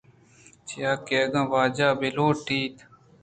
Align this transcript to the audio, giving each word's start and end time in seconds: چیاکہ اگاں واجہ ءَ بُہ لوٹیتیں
چیاکہ 0.67 1.17
اگاں 1.25 1.47
واجہ 1.53 1.87
ءَ 1.91 1.97
بُہ 1.99 2.09
لوٹیتیں 2.15 2.75